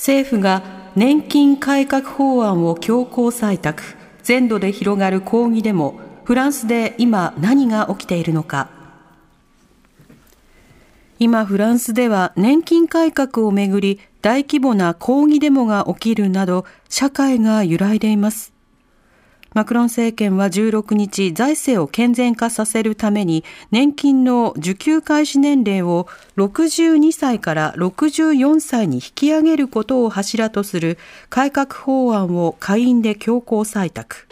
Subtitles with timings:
[0.00, 0.62] 政府が
[0.96, 3.82] 年金改革法案を強行採択
[4.22, 8.70] 全土で広がる抗議デモフランスで今何が起きているのか。
[11.18, 18.54] 今フランスでは年金改革をめぐり大規模な抗議デモが起きるなど社会が揺らいでいます。
[19.52, 30.98] マクロン政権は16日、財政を健全化させるために、年金の受給開始年齢を62歳から64歳に引き上げることを柱とする
[31.30, 34.28] 改革法案を下院で強行採択。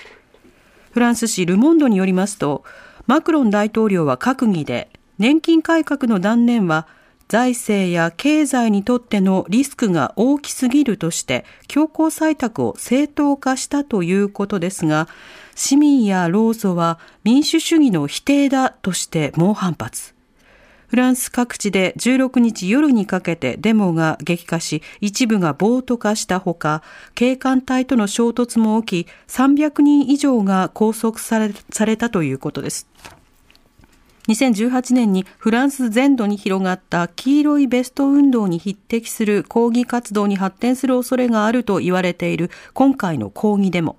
[0.93, 2.63] フランス紙ルモンドによりますと、
[3.09, 6.87] マクロン大統領は閣議で、年金改革の断念は
[7.29, 15.09] 財政や経済にとってのリスクが大きすぎるとして強行採択を正当化したということですが
[15.55, 20.15] 市民や労組は民主主義の否定だとして猛反発。
[20.87, 26.83] フランス各地で16日夜にかけてデモが激化し一部が暴徒化したほか
[27.15, 32.89] 警官隊との衝突も起き300人以上が拘束されされたということです。
[34.29, 43.97] 2018年にフランス全土に広がった黄色いベスト運動に匹敵する抗議活動に発展する恐れがあると言われている今回の抗議デモ。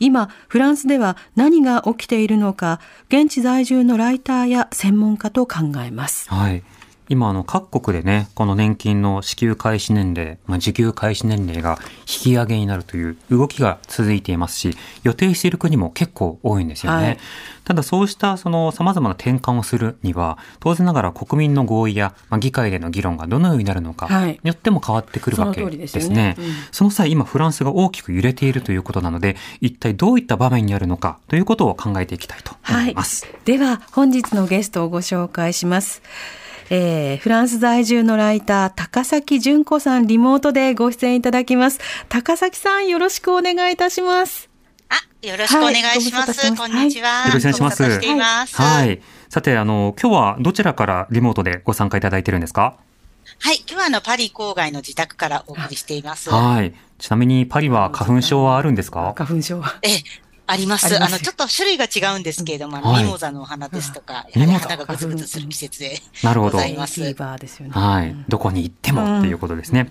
[0.00, 6.28] 今、フランスでは何が起きているのか、現地在住のライターや専門家と考えます。
[6.28, 6.64] はい。
[7.12, 17.04] 今、あの、各国でね、この年金の支給開始年齢、まあ、受給開始年齢が引き上げになるという動きが続いていますし、予定している国も結構多いんですよね。
[17.04, 17.18] はい
[17.64, 26.36] ただそうしたその様々な転換をするには、当然ながら国民の合意や、まあ、議会での議論がどのようになるのかはいによっても変わってくるわけですですよねね。
[26.38, 33.26] うんその際、今フランスが大きく揺れているということなので、一体どういった場面にあるのかということを考えていきたいと思います。
[33.44, 36.02] では、本日のゲストをご紹介します。
[36.70, 41.80] えーフランス在住のライター、高崎純子さん、リモートでご出演いただきます。
[42.08, 44.48] 高崎さん、よろしくお願いいたします。
[44.88, 44.94] あ、
[45.26, 46.46] よろしくお願いします。
[46.46, 47.26] はいこんにちは。
[47.28, 48.56] よろしくお願いしますご無沙汰しています。
[48.56, 48.94] ははい。
[48.94, 49.00] い。
[49.28, 52.76] さて、あの、今日はどちらからリモートでご参加いただいてるんですか？
[53.44, 56.30] 今日はあの、パリ郊外の自宅からお送りしています。
[56.30, 56.74] はい。
[56.98, 59.14] ちなみにパリは花粉症はあるんですか？
[59.16, 59.78] 花粉症は。
[59.82, 60.02] ええ、
[60.52, 60.94] あります。
[60.96, 66.52] あの、ちょっと種類が違うんですけれども、あのはいミモザのお花ですとか、うんやはり花がぐつぐつする季節でなるほど。
[66.52, 67.00] ございます。
[67.02, 68.14] はい。
[68.28, 69.90] どこに行ってもっていうことですね。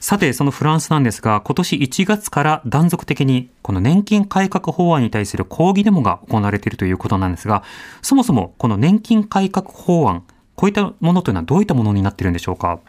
[0.00, 7.62] さて、そのフランスなんですが、今年1月から断続的に、この年金改革法案に対する抗議デモが行われているということなんですが、
[8.02, 10.24] そもそもこの年金改革法案、
[10.56, 12.80] こういったものというのはどういったものになっているんでしょうか？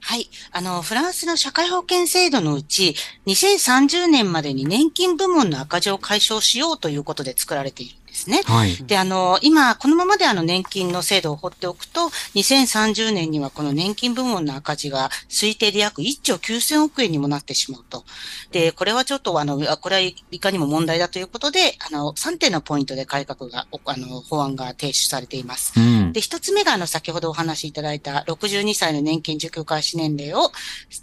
[0.00, 0.28] はい。
[0.52, 2.94] あの、フランスの社会保険制度のうち、
[3.26, 8.42] 2030年までに年金部門の赤字を解消しようということで作られているですね。
[8.44, 8.76] はい。
[8.84, 18.04] で、あの、今、このままであの年金の制度を放っておくと、2030年にはこの年金部門の赤字が推定で約1兆9000億円にもなってしまうと。
[18.50, 25.78] で、これはちょっとあの、あこれはいかにも問題だということで、あの、3点のポイントで改革が、おあの、法案が提出されています。
[25.78, 26.12] うん。
[26.12, 30.50] で、一つ目が、あの、先ほどお話しいただいた62歳の年金受給開始年齢を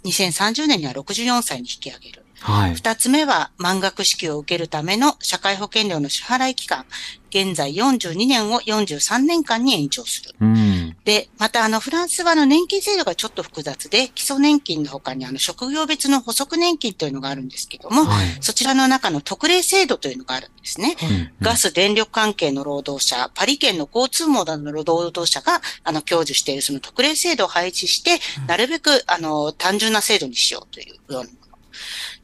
[0.04, 2.25] 2030年には64歳に引き上げる。
[2.40, 2.74] はい。
[2.74, 6.84] 二つ目は、満額支給を受けるための社会保険料の支払い期間、
[7.30, 10.34] 現在42年を43年間に延長する。
[10.40, 10.96] うん。
[11.04, 18.26] で、また、あの、フランスは、あの、年金制度がちょっと複雑で、基礎年金の他に、あの、職業別の補足年金というのがあるんですけども、はい。
[18.40, 20.96] そちらの中の特例制度というのがあるんですね。
[21.02, 31.45] うんガス、電力関係の労働者、パリ圏の交通網などの労働者が、あの、享受しているその特例制度を配置して、なるべく、あの、単純な制度にしようというようなもの。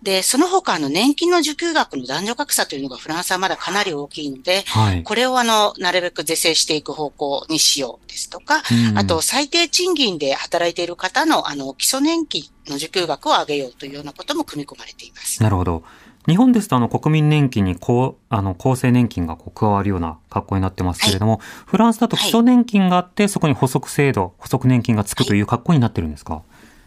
[0.02, 5.02] で、その他、あの、年金の受給額の男女格差というのがフランスはまだかなり大きいので、はい。
[5.02, 15.42] これをあの、なるべく是正していく方向にしようですとか、うんあと、最低賃金で働いている方の、あの、基礎年金の受給額を上げようというようなことも組み込まれています。
[15.42, 15.82] なるほど。
[16.28, 26.42] 日本ですとあの国民年金にこう、あの厚生年金がこう加わるような格好になってますけれども、フランスだと基礎年金があって、そこに補足制度、補足年金がつくという格好になってるんですか、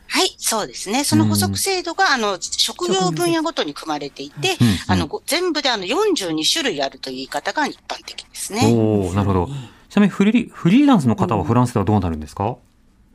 [0.08, 1.04] はい、そうですね。
[1.04, 8.62] その補足制度が、あの、職業分野ごとに組まれていて、うんうんあの、ご全部であの、42種類あるという言い方が一般的ですね。
[8.74, 9.50] おおなるほど。
[9.90, 12.58] ちなみにフリーフリーランスの方はフランスではどうなるんですか、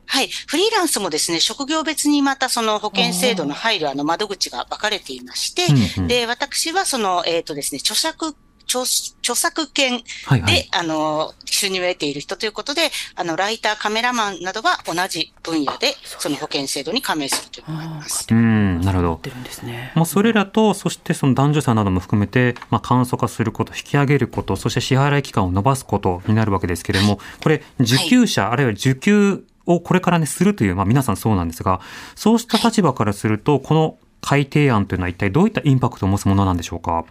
[0.07, 0.27] はい。
[0.27, 8.35] フリーランスもですね、職業別にまたその保険制度の入るあの窓口が分かれていまして、うんうんで、私はその、えっ、とですね、著作、
[8.71, 8.83] 著
[9.21, 18.25] 著作権で、はいはいあの、収入を得ている人ということで、あの、ライター、カメラマンなどは同じ分野で、その保険制度に加盟するというのがあります。
[18.31, 19.19] うん、なるほど持っ。
[19.21, 19.91] てるんですね。
[19.95, 31.81] まあ、それらと、そしてその男女差なども含めて、まあ、簡素化すること、引き上げること、そして支払い期間を伸ばすことになるわけですけれども、これ、受給者、あるいは受給をこれからね、するという、まあ、皆さんそうなんですが、
[32.15, 37.05] そうした立場からすると、この改定案というのは一体どういったインパクトを持つものなんでしょうか？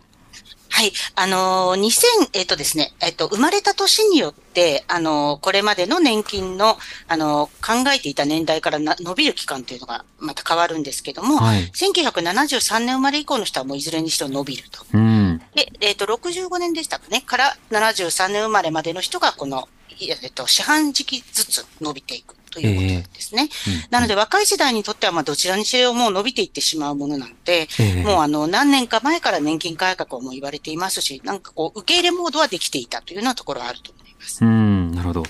[0.80, 0.92] はい。
[1.14, 14.86] あのー、2000、えっ、とですね、えっ、と、生まれた年によって、あのー、これまでの年金の、あのー、考えていた年代からな伸びる期間というのがまた変わるんですけども、はい1973年生まれ以降の人はもういずれにしても伸びると。
[14.94, 15.42] うん。
[15.54, 19.68] で、えっ、と、65年でしたかね、から73年生まれまでの人が、この、
[19.98, 23.49] いえっ、と、四半時期ずつ伸びていくということですね。
[23.91, 34.44] なので、若い世代にとっては、まあ、どちらにしろもう伸びていってしまうものなので、ええもうあの、何年か前から年金改革をもう言われていますし、なんかこう、受け入れモードはできていたというようなところはあると思います。
[34.44, 35.23] うん、なるほど。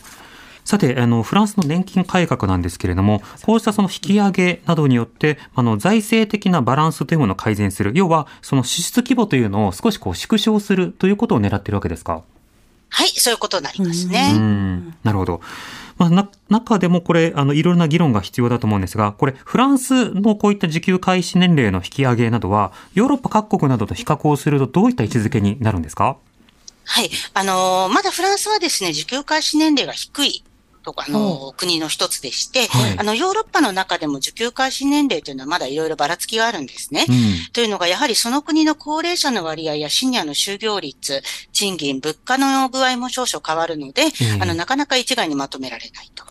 [0.65, 7.91] さて、あの、フランスの年金改革なんですけれども、こうしたその引き上げなどによって、あの、財政的なバランスというものを改善する。
[7.95, 12.23] 要は、その支出規模というのを少しこう縮小するということを狙っているわけですか？
[12.93, 14.33] はい、そういうことになりますうね。
[14.33, 15.41] ん、なるほど。
[16.01, 26.17] まあ、な、中でもこれ、あの、いろいろな議論が必要だと思うんですが、これ、フランスのこういった受給開始年齢の引き上げなどは、ヨーロッパ各国などと比較をすると、どういった位置づけになるんですか？
[26.87, 27.11] はい。
[27.35, 30.43] あのーまだフランスはですね、受給開始年齢が低い。
[30.83, 37.05] とか、あのー国の一つでして、はいあの、ヨーロッパの中でも受給開始年齢というのはまだいろいろばらつきがあるんですね。
[37.09, 37.53] うん。
[37.53, 41.23] というのが、やはりその国の高齢者の割合やシニアの就業率、
[41.53, 46.25] 賃金、物価の具合も少々変わるので、ええあの、なかなか一概にまとめられないと。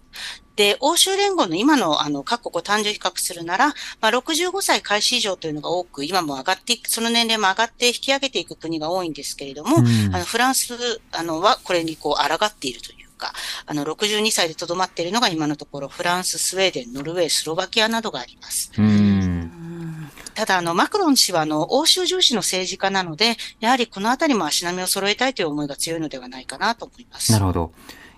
[0.60, 3.68] で、欧州連合の今の、あの、各国を単純比較するなら、
[4.02, 13.34] まあ、65歳開始以上というのが多く、今も上がっていく、その年齢も上がって引き上げていく国が多いんですけれども、うんあの、フランス、あの、は、これにこう、抗っているというか、
[13.68, 18.72] あの、62歳でとどまっているのが今のところ、フランス、スウェーデン、ノルウェー、スロバキアなどがあります。
[18.78, 20.10] うん。
[20.34, 27.32] ただ、あの、マクロン氏は、あの、欧州重視の政治家なので、やはりこのあたりも足並みを揃えたいという思いが強いのではないかなと思います。
[27.32, 27.72] なるほど。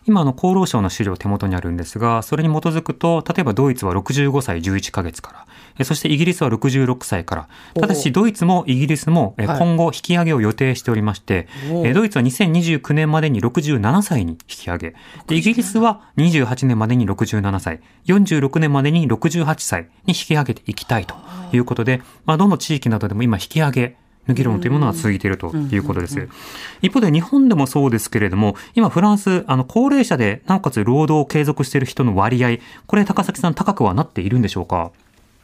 [0.05, 5.50] 今、あの、厚労省の資料手元にあるんですが、それに基づくと、例えばドイツは65歳11ヶ月から、え
[5.83, 7.47] そしてイギリスは66歳から、
[7.79, 14.95] ただしドイツもイギリスも今後引き上げを予定しておりまして、おえドイツは2029年までに67歳に引き上げ、
[15.27, 21.15] でイギリスは28年までに67歳、46年までに68歳に引き上げていきたいと
[21.53, 23.95] いうことで、まあ、どの地域などでも今引き上げ、
[24.27, 26.27] の議論というものは続いているということです。
[26.83, 34.91] 一方で日本でもそうですけれども、今フランス、あの、高齢者でなおかつ労働を継続している人の割合、これ高崎さん高くはなっているんでしょうか？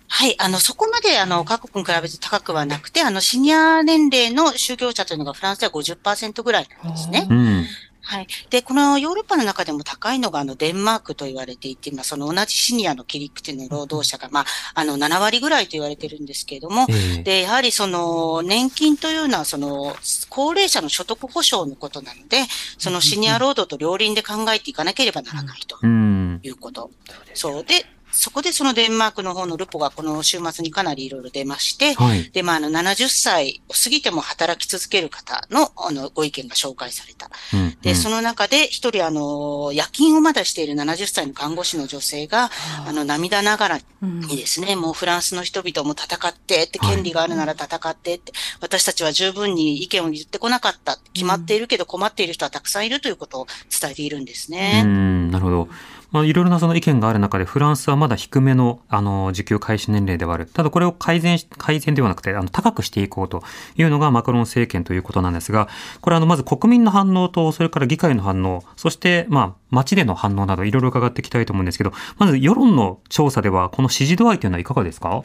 [0.09, 0.35] はい。
[0.39, 7.27] あの、そこまで、あの、各国に比べて高くはなくて、あの、シニア年齢の就業者というのがフランスでは50%ぐらいなんですね。
[7.29, 7.65] うん。
[8.01, 8.27] はい。
[8.49, 14.45] で、このヨーロッパの中でも高いのが、あの、デンマークと言われていて、まあ、その同じシニアの切り口の労働者が、まあ、
[14.75, 19.93] あの、7割ぐらいと言われてるんですけれども、ええで、やはりその、年金というのは、その、
[20.29, 22.45] 高齢者の所得保障のことなので、
[22.77, 26.39] そのシニア労働と両輪で考えていかなければならないとうん。
[26.43, 26.89] いうこと。
[27.33, 27.63] そう。
[27.65, 32.31] で、そこでそのデンマークの方のルポがこの週末にかなりいろいろ出まして、はい。
[32.31, 37.29] で、まあ、あの、70歳を過ぎても働き続ける方の、あの、ご意見が紹介された。
[37.53, 42.49] うんで、その中で一人、あの、夜勤をまだしている70歳の看護師の女性が、
[42.87, 50.97] あの、涙ながらにですね、もうフランスの人々も戦ってって、はい権利があるなら戦ってって、私たちは十分に意見を言ってこなかった。
[51.13, 53.47] 決まっているけど困っている人はたくさんいるということを
[53.79, 54.83] 伝えているんですうね。
[54.83, 55.67] ん、なるほど。
[56.11, 60.45] まあ、いろいろなその意見がある中で、フランスはまだ低めの、あの、受給開始年齢ではある。
[60.45, 63.43] ただこれを改善し、改善ではなくて、あの、高くしていこうと
[63.75, 65.67] いうのがマクロン政権ということなんですが、
[66.01, 75.23] これあの、まず国民の反応と、それから議会の反応、そして、まあ、街での反応など、いろいろ伺っていきたいと思うんですけど、まず世論の調査では、この支持度合いというのはいかがですか？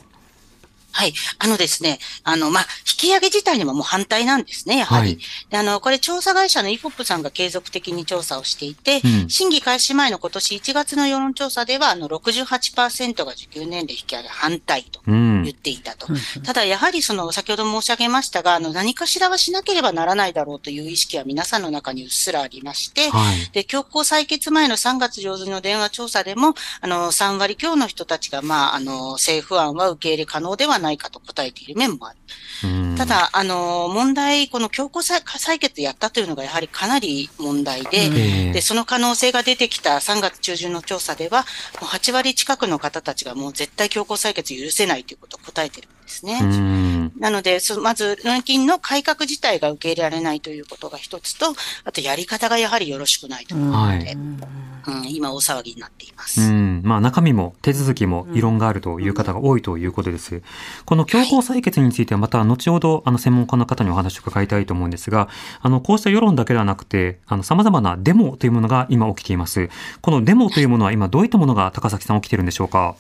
[0.93, 1.15] はい。
[1.39, 5.11] あのですね、あの、まあ、引き上げ自体にももう反対なんですね、やはり。
[5.11, 5.19] はい
[5.51, 15.53] であの、これ調査会社のイポップさんが継続的に調査をしていて、うん審議開始前の今年1月の世論調査では、あの、68%が受給年齢引き上げ反対とうん言。
[15.53, 16.09] っていたと。
[16.45, 23.51] ただ、やはりその、先ほど申し上げましたが、あの、何かしらはしなければならないだろうという意識は皆さんの中にうっすらありまして、はい。
[23.53, 32.19] で、強行採決前の3月上旬の電話調査でも、あの、3割強の人たちが、まあ、あの、政府案は受け入れ可能ではないないかと答えている面もある。
[32.65, 32.97] うん。
[32.97, 38.53] た、だ、あの、問題、この強行採採決やったというのがやはりかなり問題で、ええ。
[38.53, 41.47] で、その可能性が出てきた3月中旬の調査では、
[41.81, 46.39] もう8割近くの方たちがもう絶対強行採決許せないということを答えてるんですね。
[46.43, 47.13] うん。
[47.19, 53.55] なので、そまず、年金の改革自体が受け入れられないということが一つと、あとやり方がやはりよろしくないと。
[53.55, 53.59] い。
[53.59, 56.41] うことで、はいうん、今大騒ぎになっています。
[56.41, 60.43] うん、まあ中身も手続きも異論があるという方が多いということです。
[60.85, 65.29] この強行採決についてはまた後ほどあの専門家の方にお話を伺いたいと思うんですが、
[65.61, 69.69] あのこうした世論だけではなくて、あの様々なデモというものが今起きています。
[70.01, 72.97] このデモというものは今どういったものが高崎さん起きているんでしょうか？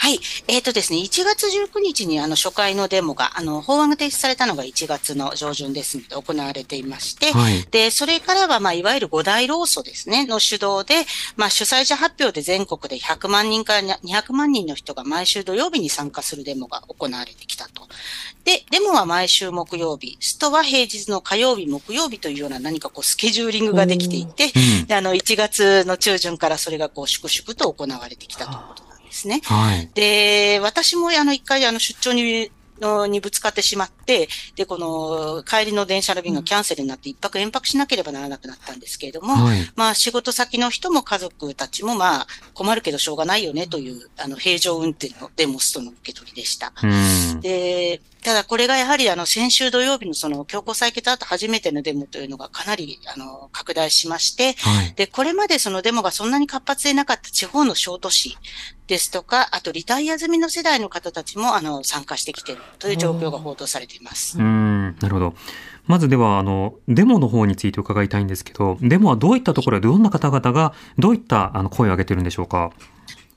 [0.00, 0.18] はい。
[0.48, 11.04] えっ、とですね、1月19日にあの初回のデモが、あの、法案が提出されたのが1月の上旬ですので行われていまして、はいで、それからは、まあ、いわゆる五大労組ですね、の主導で、
[11.36, 17.86] まあ、主催者発表で全国で100万人から200万人の人が毎週土曜日に参加するデモが行われてきたと。
[18.44, 24.44] で、デモは毎週木曜日、ストは平日の火曜日、木曜日というような何かこうスケジューリングができていて、
[24.80, 29.40] うんであの、1月の中旬からそれがこう、粛々と行われてきたということですね。
[29.44, 29.90] はい。
[29.94, 32.50] で、私もあの一回あの出張に、
[32.80, 39.70] のにぶつかってしまって、で、この帰りの電車の便がキャンセルになって一泊延泊しなければならなくなったんですけれども、はい。
[39.76, 46.72] まあ仕事先の人も家族たちもまあ困るけどしょうがないよねという、あの平常運転のデモストの受け取りでした。
[46.82, 47.40] うん。
[47.40, 54.94] で、ただこれがやはりあの先週土曜日のその強行採決後初めてのデモというのがかなりあの拡大しまして、はい。
[54.94, 58.38] で、これまでそのデモがそんなに活発でなかった地方の小都市
[58.90, 64.36] ですとか、あとリタイア済みの世代の方たちもあの参加してきているという状況が報道されています。
[64.36, 65.34] うん、なるほど。
[65.86, 72.72] まずでは、あの、デモの方について伺いたいんですけど、デモはどういったところでどんな方々がどういったあの声を上げてるんでしょうか？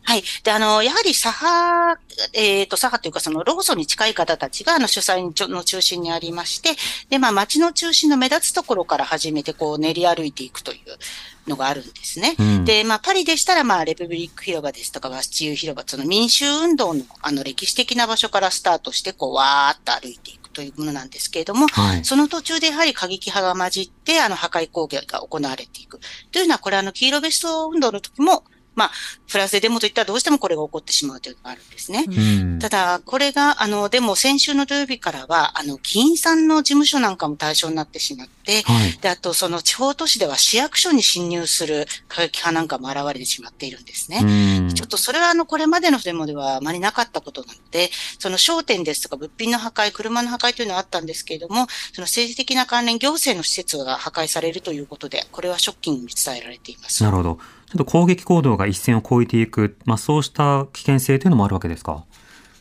[0.04, 0.24] はい。
[0.44, 2.02] で、あの、やはり左派、
[2.34, 6.72] えっ、と、左派というか、その、ローソンに近い方たちが、あの、主催の中心にありまして、
[7.10, 12.36] で、まあ、街の中心の目立つところから始めて、こう、練り歩いていくというのがあるんですね。
[12.38, 22.06] うんで、まあ、パリでしたら、まあ、レプブリック広場ですとか、バスチユー広場、その民衆運動の、あの、歴史的な場所からスタートして、こう、わーっと歩いていくというものなんですけれども、はい。
[22.06, 26.00] その途中でやはり過激派が混じって、あの、破壊攻撃が行われていく。
[26.32, 28.44] というのは、これあの、黄色ベスト運動の時も、
[28.76, 28.92] まあ、
[29.28, 32.06] フランスでデモといったらどうしてもこれが起こってしまうというのがあるんですね。
[32.08, 38.98] うんただ、これが、あの、でも先週の土曜日からは、あの、議員さんの事務所なんかも対象になってしまって、はい。
[39.02, 44.22] で、あと、その地方都市では市役所に侵入する過激派なんかも現れてしまっているんですね。
[44.24, 47.90] うんちょっとそれはあの、これまでのデモではあまりなかったことなので、
[48.20, 57.04] その商店ですとか物品の破壊、車の破壊というのはあったんですけれども、その政治的な関連、行政の施設が破壊されるということで、これはショッキングに伝えられています。
[57.04, 57.40] なるほど。
[57.74, 62.06] ちょっと攻撃行動が一線を越えていく、まあそうした危険性というのもあるわけですか？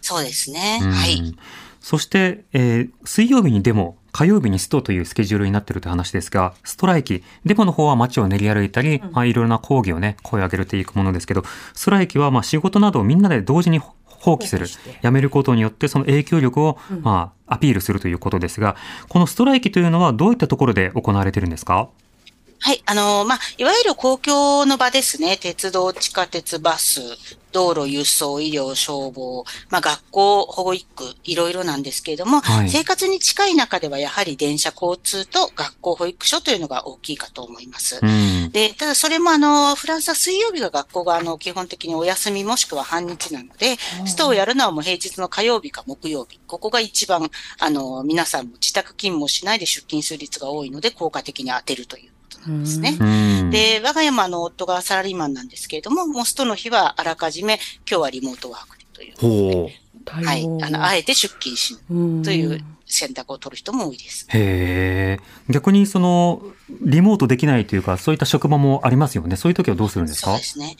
[0.00, 0.80] そうですね。
[0.82, 1.36] うんはい。
[1.80, 11.42] そして、えー水曜日にデモ、火曜日にストというスケジュールになっているという話ですが、ストライキ、デモの方は街を練り歩いたり、まあ、いろいろな抗議をね、声を上げていくものですけど、
[11.74, 14.66] ストライキはまあ仕事などをみんなで同時に放棄する
[15.02, 18.76] やめることによってその影響力をまあアピールするということですが、
[19.08, 21.88] このストライキというのはどういったところで行われているんですか？
[22.64, 22.82] はい。
[22.86, 25.36] あの、まあ、いわゆる公共の場ですね。
[25.36, 27.00] 鉄道、地下鉄、バス、
[27.50, 30.86] 道路、輸送、医療、消防、まあ、学校、保育、
[31.24, 37.98] いろいろなんですけれども、はい生活に近い中ではやはり電車、交通と学校、保育所というのが大きいかと思います。
[38.00, 38.50] うん。
[38.52, 43.76] で、ただそれもあの、フランスは水曜日が学校があの、基本的にお休みもしくは半日なので、
[44.06, 46.40] ストをやるのはもう平日の火曜日か木曜日。
[46.46, 47.28] ここが一番、
[47.58, 52.11] あの、皆さんも自宅勤務をしないで出勤する率が多いので、効果的に当てるという
[52.46, 52.96] なんですね。
[53.00, 53.04] う
[53.44, 53.50] ん。
[53.50, 57.58] で、我が家もあの、夫がサラリーマンなんですけれども、もうストの日はあらかじめ、
[57.88, 59.14] 今日はリモートワークでという。
[59.18, 59.82] ほう。
[60.10, 60.44] はい。
[60.44, 64.26] あの、あえて出勤しないという選択を取る人も多いです。
[64.28, 65.52] へえ。
[65.52, 66.42] 逆にその、
[66.80, 69.36] リモートできないというか、そういった職場もありますよね。
[69.36, 70.30] そういう時はどうするんですか？
[70.30, 70.76] そうですね。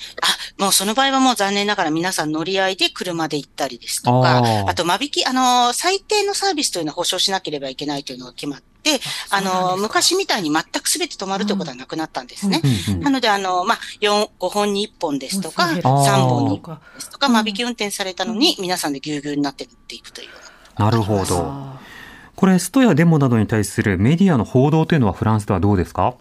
[0.59, 9.01] あ、もうその場合はもう残念ながら皆さん乗り合いで車で行ったりですとか、あと間引き、あの、最低のサービスというのは保証しなければいけないというのが決まって、
[9.31, 12.61] あの、昔みたいに全く全て止まるということはなくなったんですね。
[12.89, 20.29] うんうんなので、あの、まあ、4、5本に1本ですとか、うん3あー本に1本ですとか、間引き運転されたのに、皆さんでぎゅうぎゅうになって乗っていくという。
[20.79, 21.72] なるほど。
[22.43, 26.17] これ、ストやデモなどに対するメディアの報道というのはフランスではどうですか？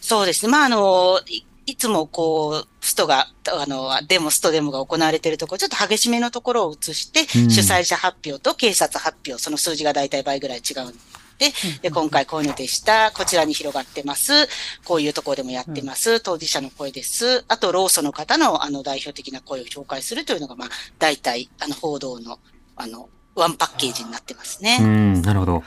[0.00, 0.50] そうですね。
[0.50, 13.12] まあ、あの、いいつもこう、ストが、あの、デモ、ストデモが行われているところ、ちょっと激しめのところを移して、うん主催者発表と警察発表、その数字が大体倍ぐらい違うので、で、今回こういうのでした。
[13.12, 14.48] こちらに広がってます。
[14.86, 16.20] こういうところでもやってます。
[16.20, 17.44] 当事者の声です。
[17.48, 22.38] あと、労組の方の、あの、代表的な声を紹介するというのが、まあ、大体、あの、報道の、
[22.76, 24.78] あの、ワンパッケージになってますうね。
[24.78, 25.64] ん、なるほど。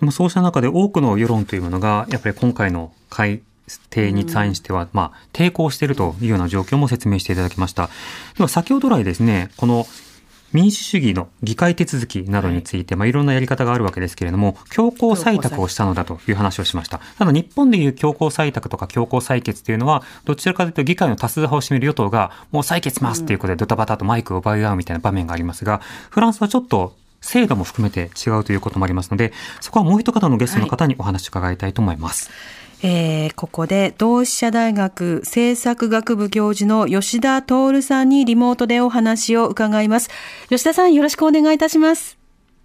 [0.00, 3.42] でもそうした中で多くの世論というものが、やっぱり今回の改
[3.90, 7.88] 定に対しては、まあ、抵抗しているというような状況も説明していただきました。
[8.36, 9.86] では先ほど来ですね、この
[10.52, 17.00] 民主主義の議会手続きなどについて、まあ、いろんなやり方があるわけですけれども、強行採択をしたのだという話をしました。
[17.18, 32.30] ただ日本でいう強行採択とか強行採決というのは、どちらかというと議会の多数派を占める与党が、もう採決しますということでドタバタとマイクを奪い合うみたいな場面がありますが、フランスはちょっと制度も含めて違うということもありますので、そこはもう一方のゲストの方にお話を伺いたいと思います。
[32.84, 40.10] えーここで同志社大学政策学部教授の吉田徹さんにリモートでお話を伺います。
[40.48, 42.18] 吉田さんよろしくお願いいたします。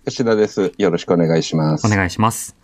[0.05, 0.73] 吉田です。
[0.77, 1.85] よろしくお願いします。
[1.85, 2.55] お願いします。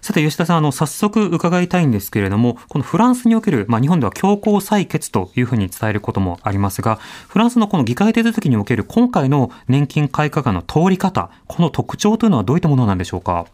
[0.00, 6.96] さて、吉田さん、あの、早速伺いたいんですけれども、このフランスにおける、まあ、日本では強行採決というふうに伝えることもありますが、
[7.28, 13.46] フランスのこの議会手続きにおける今回の年金改革案の通り方、この特徴というのはどういったものなんでしょうか？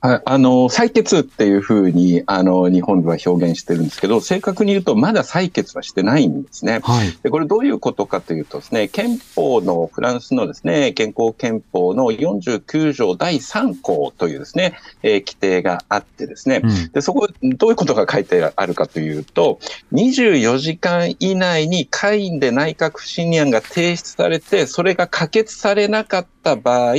[0.00, 6.80] はい、あの、採決っていうふうに、あの、日本では表現してるんですけど、正確に言うと、まだ採決はしてないんですね。
[6.82, 7.18] はい。
[7.22, 16.92] で、これどういうことかというとですね、憲法の、フランスのですね、現行憲法の49条第3項というですね、えー規定があってですね、うん。
[16.92, 19.58] で、そこ、どういうことが書いてあるかというと、
[19.92, 26.94] 24時間以内に会員で内閣不信任案が提出されて、それが可決されなかった場合、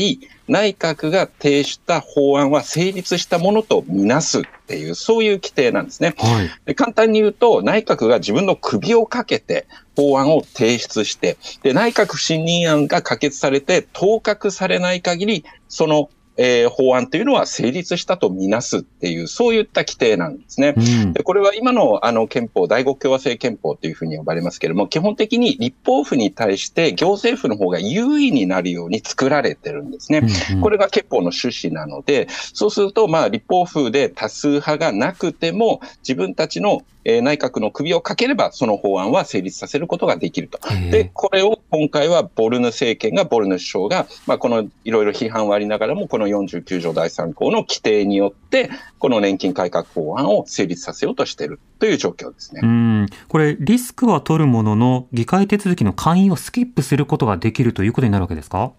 [0.48, 6.16] 内閣が提出した法案は成立したものとみなすっていう、そういう規定なんですね。
[6.18, 6.50] はい。
[6.66, 20.76] で簡単に言うと、内閣が自分の首をかけて法案を提出して、で、内閣不信任案が可決されて、当確されない限り、その、えー法案というのは成立したとみなすっていう、そういった規定なんですね。
[20.78, 21.24] うんで。
[21.24, 30.22] これは今のあの憲法、第五共和制憲法というふうに呼ばれますけれども、基本的に立法府に対して行政府の方が優位になるように作られてるんですね。
[30.52, 40.60] うんこれが憲法の趣旨なので、そうすると、まあ、立法府で多数派がなくても、自分たちの、えー内閣の首をかければ、その法案は成立させることができると。
[40.92, 48.70] で、これを今回はボルヌ政権が、ボルヌ首相が、まあ、このいろいろ批判はありながらも、この49条第3項の規定によって、
[49.00, 52.62] この年金改革法案を成立させようとしているという状況ですね。
[52.64, 53.06] うん。
[53.28, 58.72] これ、リスクは取るものの、議会手続きの会員をスキップすることができるということになるわけですか？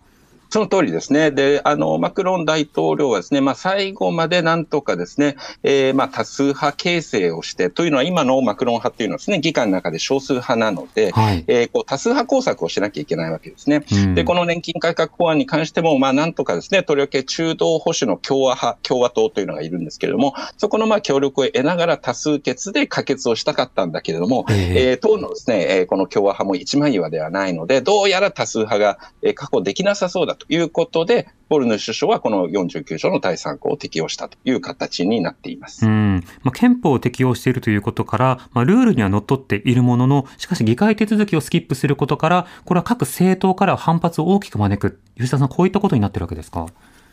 [0.50, 1.30] その通りですね。
[1.30, 11.44] で、あの、マクロン大統領はですね、まあ、最後までなんとかですね、えーまあ、多数派形成をして、というのは今のマクロン派っていうのはですね、議会の中で少数派なので、はい。
[11.46, 13.84] えーこう多数派工作をしなきゃいけないわけですね。
[13.92, 35.86] うんで、この年金改革法案に関しても、まあ、なんとかですね、とりわけ中道保守の共和派、共和党というのがいるんですけれども、そこのまあ協力を得ながら多数決で可決をしたかったんだけれども、えええー党のですね、えーこの共和派も一枚岩ではないので、どうやら多数派が、えー確保できなさそうだということで、ボルヌ首相はこの49条の第3項を適用したという形になっています。
[35.86, 45.00] うんまあ、憲法を適用しているということから、まあ、ルールにはのっとっているものの、しかし議会手続きをスキップすることから、これは各政党から反発を大きく招く。
[45.16, 46.66] 吉田さん、こういったことになってるわけですか？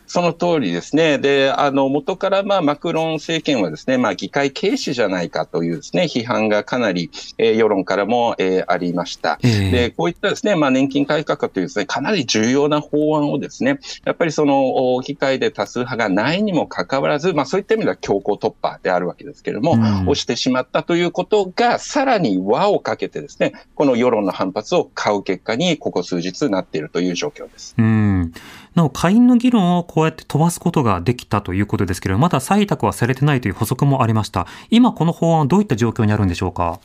[0.06, 1.18] その通りですね。
[1.18, 9.38] で、あの、元から、まあ、マクロン政権はですね、まあ、議会軽視じゃないかというですね、批判がかなり、えー世論からも、えーありました。
[9.42, 27.74] ええで、こういったですね、まあ、年金改革というですね、かなり重要な法案をですね、やっぱりその、お議会で多数派がないにもかかわらず、まあ、そういった意味では強行突破であるわけですけれども、うん押してしまったということが、さらに輪をかけてですね、この世論の反発を買う結果に、ここ数日なっているという状況です。
[27.78, 28.32] うん。
[28.76, 34.46] なお、下院の議論をこうやって飛ばすことができたということですけれど、まだ採択はされてないという補足もありました。
[34.70, 36.78] 今、この法案はどういった状況にあるんでしょうか？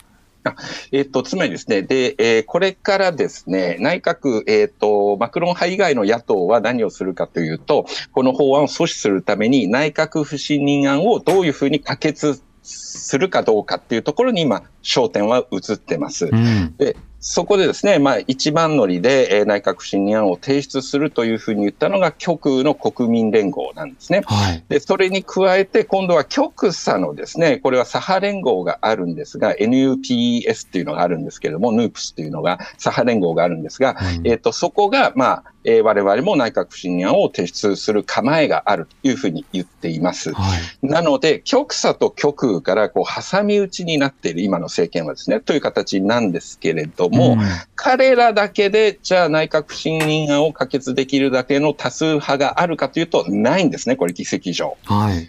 [0.90, 16.26] えっと、つまりですね、で、えーこれからですね、内閣、えっ、と、マクロン派以外の野党は何をするかというと、この法案を阻止するために内閣不信任案をどういうふうに可決するかどうかっていうところに今、焦点は移ってます。
[16.26, 16.74] うん。
[16.76, 24.22] で、そこでですね、まあ、一番乗りで、えー内閣不信任案を提出するというふうに言ったのが極右の国民連合なんですね。
[24.24, 24.64] はい。
[24.68, 40.32] で、それに加えて、今度は極左のですね、これは左派連合があるんですが、NUPS っていうのがあるんですけれども、NUPS っていうのが左派連合があるんですが、うんえっ、と、そこが、まあ、えー我々も内閣不信任案を提出する構えがあるというふうに言っています。
[40.32, 40.86] はい。
[40.86, 47.38] なので、極左と極右からこう挟み撃ちになっている今の政権はですね、という形なんですけれども、ん
[47.76, 54.76] 彼らだけで、じゃあ内閣不信任案を可決できるだけの多数派があるかというと、ないんですね、これ議席上。
[54.84, 55.28] はい。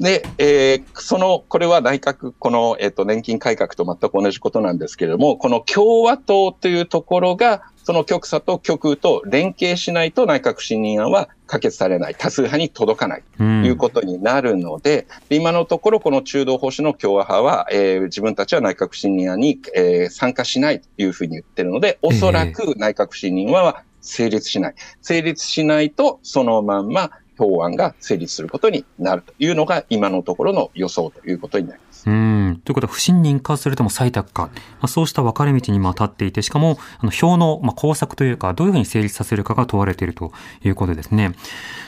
[0.00, 24.74] で、えーその、これは内閣、この、えっ、と、年金改革と全く同じことなんですけれども、この共和党というところが、その極左と極右と連携しないと内閣不信任案は可決されない、多数派に届かないということになるので、今のところこの中道保守の共和派は、えー、自分たちは内閣不信任案に、えー、参加しないというふうに言ってるので、おそらく内閣不信任案は成立しない。
[25.00, 31.85] 成立しないと、そのまんま法案が成立することになるというのが今のところの予想ということになります。
[32.06, 40.30] うんということは不信任かそれとも採択か、まあ、そうした分かれ道にま立っていてしかもあの票の、まあ、工作というかどういうふうに成立させるかが問われていると
[40.64, 41.32] いうことですね。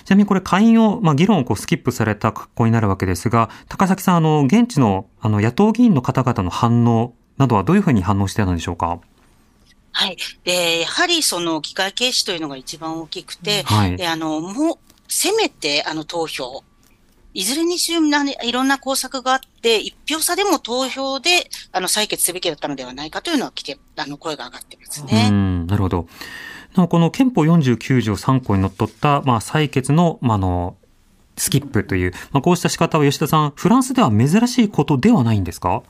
[0.04, 9.00] ちなみにこれ下院を、まあ、議論をこうスキップされた格好になるわけですが高崎さんあの現地のあの野党議員の方々の反応などはどういうふうに反応してたんでしょうか？
[9.92, 10.16] はい。
[10.44, 14.76] で、やはりその議会軽視というのが一番大きくて、はい、で、あの、もう、
[15.08, 16.62] せめて、あの、投票、
[17.38, 25.30] いずれにしろいろんな工作があって、一票差でも投票で、あの、採決すべきだったのではないかというのは来て、あの、声が上がってますね。
[25.30, 26.08] なるほど。
[26.74, 30.76] なおこの憲法49条3項にのっとった、まあ、採決の、まあ、の、
[31.36, 35.84] スキップという、まあ、こうした仕方は吉田さん、フランスでは珍しいことではないんですか？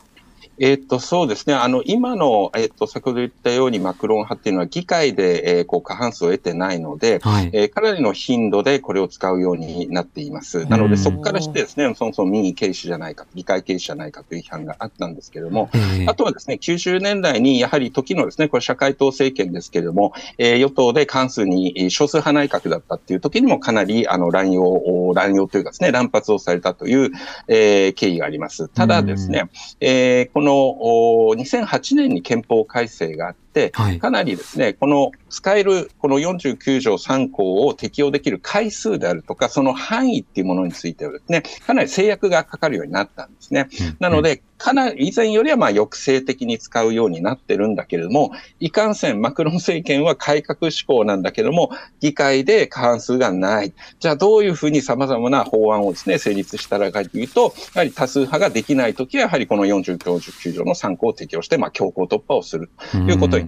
[0.60, 1.54] えっと、そうですね。
[1.54, 10.66] あの、今の、えっと、先ほど言ったようにマクロン派っていうのは議会で、えー、こう、過半数を得てないので、はい、えー、かなりの頻度でこれを使うようになっています。
[10.66, 15.70] なので、そこからしてですね、そもそも民意軽視じゃないか、議会軽視じゃないかという批判があったんですけれども、
[16.06, 27.10] あとはですね、90年代にやはり時のですね、これ社会党政権ですけれども、えー、与党で関数に少数派内閣だったっていう時にもかなり、あの、乱用、乱用というかですね、乱発をされたという、
[27.46, 28.68] えー、経緯があります。
[28.68, 29.48] ただですね、
[29.80, 43.68] えー、このの2008年に憲法改正があって、かなりですね、この使えるこの49条3項を適用できる回数であるとか、その範囲っていうものについてはですね、かなり制約がかかるようになったんですね。
[43.98, 53.72] なので、かなり以前よりはまあ抑制的に使うようになってるんだけれども、いかんせんマクロン政権は改革志向なんだけども、議会で過半数がない。
[54.00, 63.47] じゃあどういうふうに様々な法案をですね、成立したらかというと、やはり多数派ができないときは、やはりこの49条の3項を適用して、まあ強行突破をするということになりま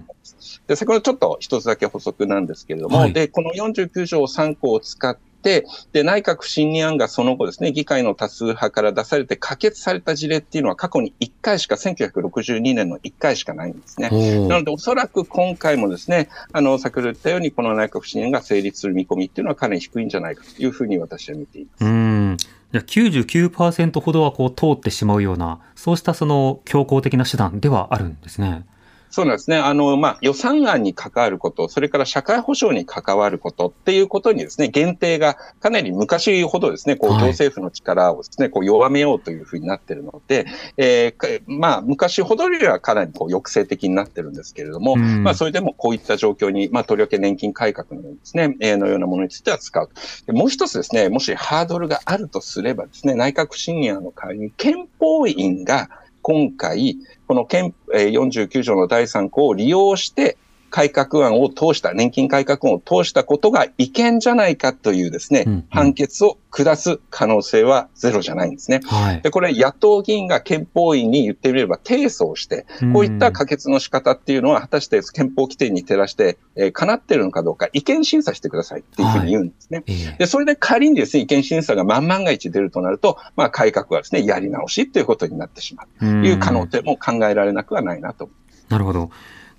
[0.67, 14.09] で、先ほどちょっと一つだけ補足なんですけれども、はい、で、この49条3項を使って、で、内閣不信任案がその後ですね、議会の多数派から出されて可決された事例っていうのは過去に1回しか、1962年の1回しかないんですね。
[14.47, 21.85] なので、おそらく今回もですね、あの、先ほど言ったように、この内閣不信任案が成立する見込みっていうのはかなり低いんじゃないかというふうに私は見ています。
[21.85, 22.37] うん
[22.71, 28.65] じゃ99%ほどはこう通ってしまうような、そうしたその強硬的な手段ではあるんですね。
[29.11, 29.57] そうなんですね。
[29.57, 40.45] あの、まあ、予算案に関わること、それから社会保障に関わることっていうことにですね、限定がかなり昔ほどですね、こう、行政府の力をですね、こう、弱めようというふうになってるので、
[40.77, 49.89] えー、まあ、昔ほどよりはかなりこう、抑制的になってるんですけれども、まあ、それでもこういった状況に、まあ、とりわけ年金改革のようですね、えー、のようなものについては使う。
[50.31, 55.89] もう一つですね、もしハードルがあるとすればですね、内閣審議案の代わりに憲法院が
[56.21, 60.37] 今回、この憲49条の第3項を利用して、
[60.71, 68.79] 改革案を通した、年金改革案を通したことが違憲じゃないかというですね、うんうん、判決を下す可能性はゼロじゃないんですね。
[68.85, 79.83] はい、で、これ野党議員が憲法院に言ってみれば提訴して、こういった可決の仕方っていうのは果たして憲法規定に照らして、えー、叶ってるのかどうか意見審査してくださいっていうふうに言うんですね。
[79.85, 88.29] はい、で、それで仮にですね、意見審査が万々が一出るとなると、まあ改革はですね、やり直しっていうことになってしまうという可能性も考えられなくはないなと。
[88.69, 89.09] なるほど。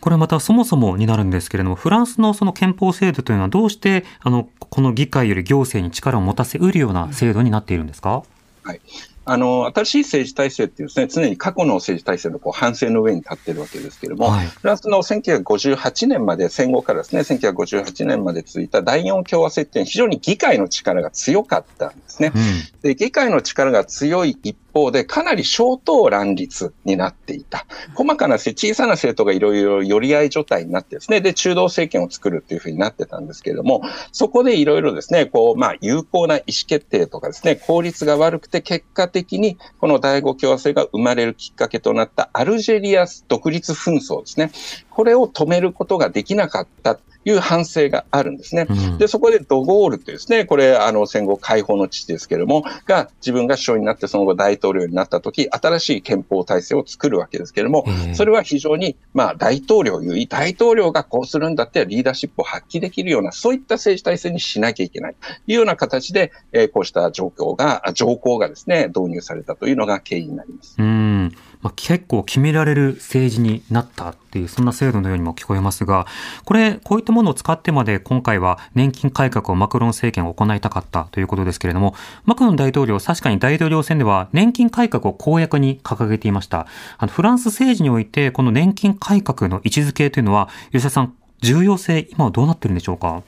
[0.03, 8.25] これまたそもそもになるんですけれども、フランスのその憲法制度というのはどうして、あの、この議会より行政に力を持たせうるような制度になっているんですか？
[8.65, 8.81] はい。
[9.25, 22.33] あの、新しい政治体制っていうですね、常に過去の政治体制のこう反省の上に立ってるわけですけれども、はい、フランスの1958年まで、戦後からですね、1958年まで続いた第四共和制っていうのは非常に議会の力が強かったんですね。
[22.35, 27.66] うん、で、議会の力が強い一方で、かなり小党乱立になっていた。
[27.94, 44.51] 細かな小さな政党がいろいろ寄り合い状態になってですね、で、中道政権を作るっていうふうになってたんですけれども、そこでいろいろですね、こう、まあ、有効な意思決定とかですね、効率が悪くて結果的にこの第五共和制が生まれるきっかけとなったアルジェリア独立紛争ですね。
[44.94, 48.66] これを止めることができなかったいう反省があるんですね。
[48.68, 70.74] うん、で、そこでドゴールってですね、これ、あの、戦後解放の父ですけれども、が、自分が首相になってその後大統領になった時、新しい憲法体制を作るわけですけれども、それは非常に、まあ、大統領優位、大統領がこうするんだってリーダーシップを発揮できるような、そういった政治体制にしなきゃいけないというような形で、えー、こうした状況が、条項がですね、導入されたというのが経緯になります。
[70.78, 76.07] うんまあ、結構決められる政治になったっていう、そんな制度のようにも聞こえますが、
[76.44, 81.94] これ、こういったものを使ってまで今回は年金改革をマクロン政権が行いたかったということですけれども、
[82.25, 86.66] マクロン大統領、確かに大統領選では年金改革を公約に掲げていました。
[86.98, 93.22] あの、フランス政治において、この年金改革の位置づけというのは、吉田さん、重要性、今はどうなってるんでしょうか？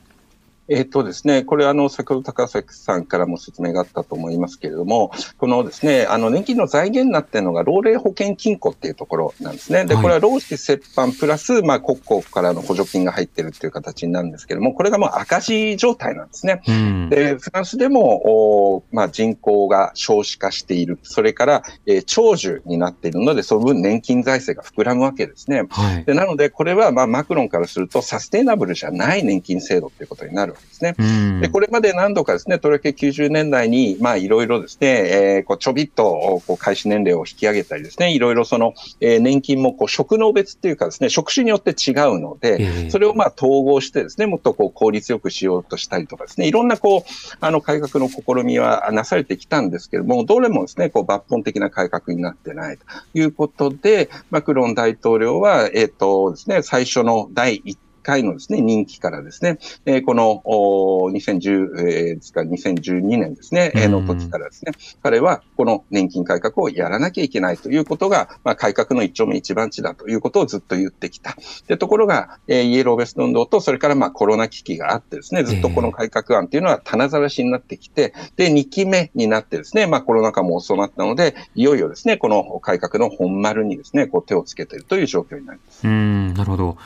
[0.68, 9.84] えっとですね、これあの、先ほど高崎さんからも説明があったと思いますけれども、このですね、あの、年金の財源になっているのが、老齢保険金庫っていうところなんですね。
[9.84, 16.62] で、これは労使折半プラス、まあ、国庫からの補助金が入ってるっていう形になるんですけれども、これがもう赤字状態なんですね。
[16.66, 20.98] うん、で、フランスでも、おまあ、人口が少子化している。
[21.02, 25.64] それから、えー、長寿になっているので、その分年金財政が膨らむわけですね。
[25.68, 31.40] はい、でなので、これは、まあ、マクロンからすると、サステイナブルじゃない年金制度っていうことになるわけですね。
[31.40, 47.02] で、これまで何度かですね、とりわけ90年代に、まあ、いろいろですね、えー、こう、ちょびっと、こう、開始年齢を引き上げたりですね、いろいろその、えー、年金も、こう、職能別っていうかですね、職種によって違うので、それをまあ、統合してですね、もっとこう、効率よくしようとしたりとかですね、いろんなこう、
[47.40, 71.36] あの、改革の試みはなされてきたんですけれども、どれもですね、こう、抜本的な改革になってないということで、マクロン大統領は、えっ、ー、とですね、最初の第一回のですね、任期からですね、えー、この、2010、えー、ですか、2012年ですね、えー、の時からですね、彼はこの年金改革をやらなきゃいけないということが、まあ、改革の一丁目一番地だということをずっと言ってきた。
[71.66, 85.86] で、ところが、えー、イエローベスト運動と、それからまあコロナ危機があってですね、ずっとこの改革案っていうのは棚ざらしになってきて、で、2期目になってですね、まあコロナ禍も遅まったので、いよいよですね、この改革の本丸にですね、こう手をつけているという状況になります。
[85.86, 86.76] うん、なるほど。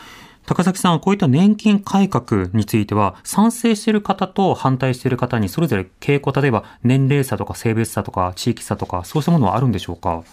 [0.48, 10.24] 高崎さん、こういった年金改革については、賛成している方と反対している方にそれぞれ傾向、例えば年齢差とか性別差とか地域差とか、そうしたものはあるんでしょうか？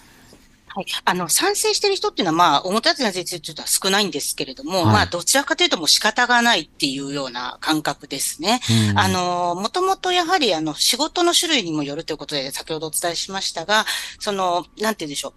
[0.67, 0.85] はい。
[1.05, 8.59] あの、賛成している人っていうのは、まあ、表立てな税制というのは少ないんですけれども、はい、まあ、どちらかというともう仕方がないっていうような感覚ですね。
[8.95, 13.85] あの、もともとやはり、あの、仕事の種類にもよるということで、先ほどお伝えしましたが、
[14.19, 15.33] その、なんて言うんでしょう。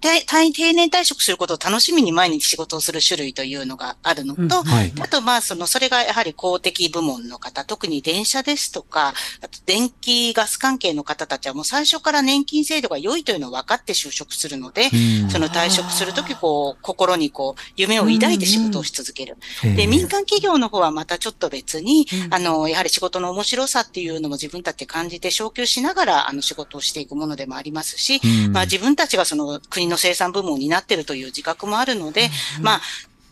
[0.00, 4.48] 定年退職することを楽しみに毎日仕事をする種類というのがあるのと、うん。
[4.48, 14.88] はい、あとまあその、それがやはり公的部門の方、特に電車ですとか、あと電気ガス関係の方たちはもう最初から年金制度が良いというのを分かって就職するので、
[15.22, 19.36] うん、その退職するときこう、心にこう、夢を抱いて仕事をし続ける。
[19.64, 19.70] うん。
[19.70, 32.80] うん、で、民間企業の方はまたちょっと別に、あの、やはり仕事の面白さっていうのも自分たちで感じて昇給しながら、あの仕事をしていくものでもありますし、まあ自分たちがその国の生産部門を担ってるという自覚もあるので、まあ、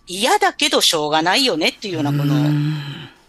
[0.06, 2.34] 嫌だけどしょうがないよねっていうようなこの、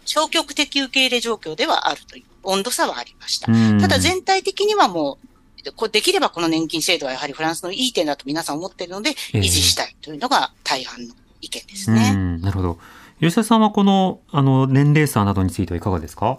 [0.04, 3.46] 消極的受け入れ状況ではあるという温度差はありました。
[3.80, 5.18] ただ全体的にはも
[5.66, 12.14] う、こできればこの年金制度はやはりフランスのいい点だと皆さん思っているので、維持したいというのが大半の意見ですね。
[12.40, 12.78] なるほど。
[13.20, 16.38] 吉田さんはこの、あの、年齢差などについてはいかがですか？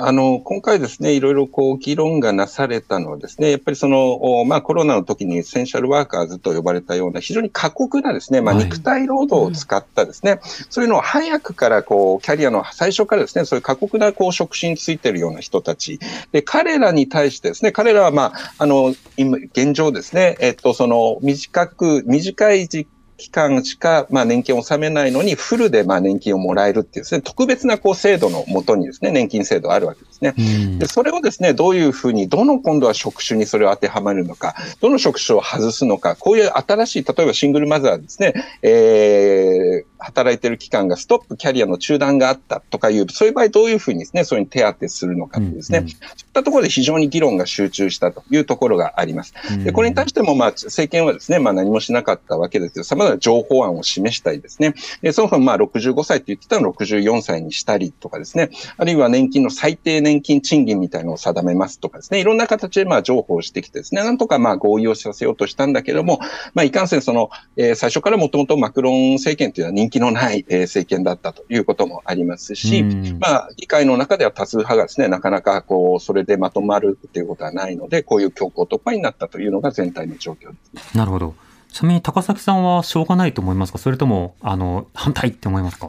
[0.00, 15.98] あの、今回ですね、いろいろこう、議論がなされたのはですね、やっぱりその、まあコロナの時にエッセンシャルワーカーズと呼ばれたような非常に過酷なですね、まあ肉体労働を使ったですね、はいそういうのを早くからこう、キャリアの最初からですね、そういう過酷なこう、職種についているような人たち。
[16.30, 22.86] で、彼らに対してですね、彼らはまあ、あの、今、現状ですね、えっと、その、短く、短い時
[23.18, 30.34] 期間しか、まあ、年金を納めないのに、フルで、まあ、年金をもらえるっていうですね、特別な、こう、制度のもとにですね、年金制度あるわけですね。
[30.78, 45.92] で、それをですね、どういうふうに、どの今度は職種にそれを当てはまるのか、どの職種を外すのか、こういう新しい、例えばシングルマザーですね、えー、働いてる期間がストップキャリアの中断があったとかいう、そういう場合どういうふうにですね、それに手当てするのかですね、うんうん、
[46.38, 49.34] ったところで非常に議論が集中したというところがあります。
[49.64, 66.20] で、これに対しても、まあ、政権はですね、まあ何もしなかったわけですけど、様々な情報案を示したりですね、でそもそもまあ65歳って言ってたのを64歳にしたりとかですね、あるいは年金の最低年金賃金みたいのを定めますとかですね、いろんな形でまあ情報してきてですね、なんとかまあ合意をさせようとしたんだけども、
[66.54, 72.82] まあいかんせんその、えー、最初からもともとマクロン政権というのは人気のない、えー、政権だったということもありますし、
[73.20, 80.82] まあ議会の中では多数派がですね、なかなかこう、それでまとまるっていうことはないので、こういう強行突破になったというのが全体の状況です、ね。
[80.94, 81.34] なるほど。
[81.72, 83.78] ちなみに高崎さんはしょうがないと思いますか？
[83.78, 85.88] それとも、あの、反対って思いますか？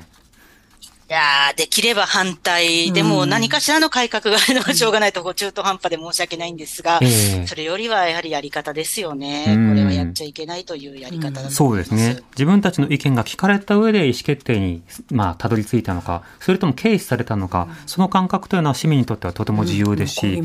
[1.10, 2.94] いやできれば反対。
[2.94, 7.00] でも何かしらの改革があるのはしょうがないと、中途半端で申し訳ないんですが、
[7.48, 9.46] それよりはやはりやり方ですよね。
[9.48, 11.56] これはやっちゃいけないというやり方だと思います。
[11.56, 12.22] そうですね。
[12.34, 20.44] 自分たちの意見が聞かれた上で意思決定に、まあ、たどり着いたのか、それとも軽視されたのか、その感覚というのは市民にとってはとても自由ですし、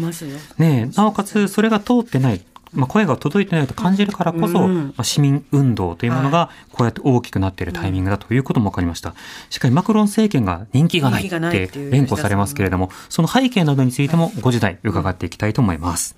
[0.57, 2.41] ねなおかつそれが通ってない
[2.75, 9.15] まあ、声が届いてないと感じるからこそ、うんまあ、市民運動というものがこうやって大きくなっているタイミングだということも分かりました。
[9.51, 16.17] しかしマクロン政権が人気がないっって連呼されますけれども、その背景などについても5時台伺っていきたいと思います。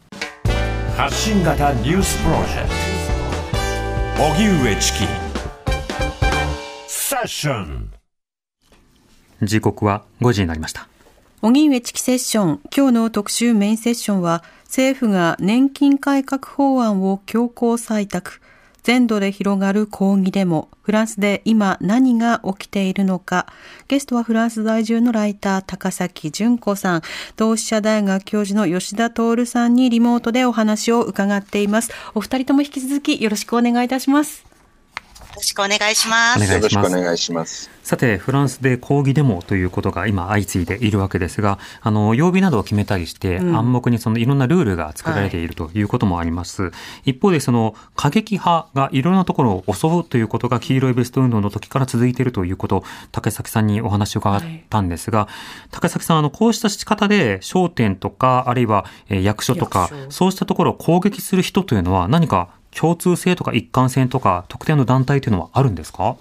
[0.96, 4.98] 発信型ニュースプロジェクト荻上チキ
[6.86, 7.92] セッション
[9.42, 10.88] 時刻は5時になりました。
[11.42, 18.40] 荻上チキセッション今日の特集メインセッションは政府が年金改革法案を強行採択。
[18.82, 20.68] 全土で広がる抗議デモ。
[20.82, 23.46] フランスで今何が起きているのか。
[23.88, 27.02] ゲストはフランス在住のライター高崎淳子さん。
[27.36, 31.90] 同志社大学教授の吉田徹さんにリモートでお話を伺っています。
[32.14, 34.55] お二人とも引き続きよろしくお願いいたします。
[35.36, 36.38] ろしくお願いします。
[36.38, 37.70] お願いよろししますくお願いします。
[37.82, 46.72] さて、フランスで抗議デモということが今相次いでいるわけですが、あの、曜日などを決めたりして、うん暗黙にそのいろんなルールが作られているということもあります。
[47.04, 55.28] 一方で、その過激派がいろんなところを襲うということが黄色いベスト運動の時から続いているということを、竹崎さんにお話を伺ったんですが、
[55.70, 66.16] 竹崎さん、あの、こうした仕方で商店とか、あるいはえー役所とかそうしたところを攻撃する人というのは何か共通性とか一貫性とか特定の団体というのはあるんですか？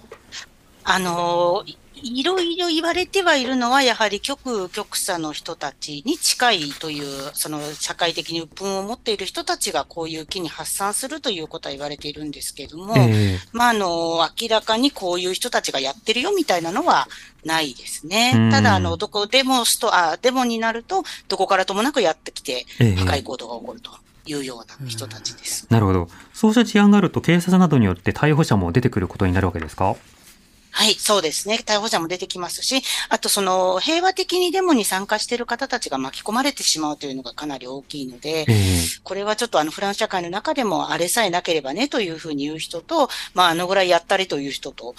[0.84, 13.38] あのいいろいろ言われてはいるのは、やはり極極左の人たちに近いという、その社会的に鬱憤を持っている人たちがこういう気に発散するということは言われているんですけれども、ええ。
[13.52, 17.08] まあ、あの、明らかにこういう人たちがやってるよみたいなのは
[17.46, 18.10] ないですうん。
[18.10, 18.50] ね。
[18.52, 22.94] ただ、あの、どこでもスト、あ、デモになると、どこからともなくやってきて、ええ。
[22.94, 23.90] 破壊行動が起こると
[24.26, 25.66] いうような人たちです。
[25.70, 26.08] なるほど。
[26.34, 29.96] そうした事案があると警察などによって逮捕者も出てくることになるわけですか？
[30.72, 31.58] はい、そうですね。
[31.64, 38.54] 逮捕者も出てきますし、あとその平和的にデモに参加している方たちが巻き込まれてしまうというのがかなり大きいので、ええ
[39.02, 44.94] これはちょっとあのフランス社会の中でもあれさえなければねというふうに言う人と、まああのぐらいやったりという人と、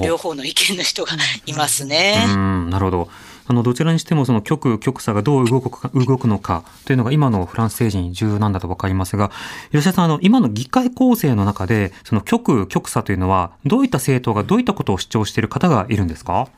[0.00, 1.10] 両方の意見の人が
[1.46, 2.24] いますうね。
[2.26, 3.08] ん、なるほど。
[3.48, 9.30] あの、どちらにしてもその極、極左がどう動くか、動くのかというのが今のフランス政治に重要なんだと分かりますが、
[9.72, 16.48] 吉田さん、あの、今の議会構成の中で、その極、極左というのは、どういった政党がどういったことを主張している方がいるんですか？